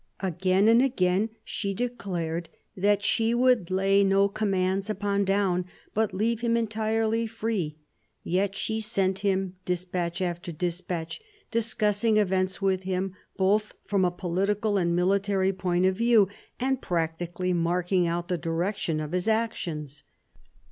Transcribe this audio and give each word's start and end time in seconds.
Again 0.21 0.67
and 0.67 0.81
again 0.81 1.29
she 1.43 1.75
declared 1.75 2.49
that 2.75 3.03
she 3.03 3.35
would 3.35 3.69
lay 3.69 4.03
no 4.03 4.27
commands 4.27 4.89
upon 4.89 5.25
Daun, 5.25 5.65
but 5.93 6.11
leave 6.11 6.41
him 6.41 6.57
entirely 6.57 7.27
free; 7.27 7.77
yet 8.23 8.55
she 8.55 8.81
sent 8.81 9.19
him 9.19 9.57
despatch 9.63 10.19
after 10.19 10.51
despatch, 10.51 11.21
dis 11.51 11.75
cussing 11.75 12.17
events 12.17 12.59
with 12.59 12.81
him 12.81 13.13
both 13.37 13.75
from 13.85 14.03
a 14.03 14.09
political 14.09 14.75
and 14.75 14.95
military 14.95 15.53
point 15.53 15.85
of 15.85 15.97
view, 15.97 16.27
and 16.59 16.81
practically 16.81 17.53
marking 17.53 18.07
out 18.07 18.27
the 18.27 18.39
direction 18.39 18.99
of 18.99 19.11
his 19.11 19.27
actions. 19.27 20.03